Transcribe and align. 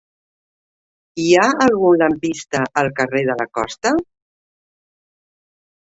Hi 1.23 1.27
ha 1.41 1.43
algun 1.65 2.01
lampista 2.03 2.63
al 2.83 2.91
carrer 3.01 3.23
de 3.31 3.39
la 3.43 3.49
Costa? 3.61 3.95